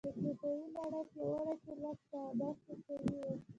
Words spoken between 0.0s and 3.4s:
د صفوي لړۍ پیاوړی ټولواک شاه عباس صفوي و.